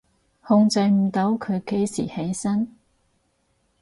[0.41, 2.69] 控制唔到佢幾時起身？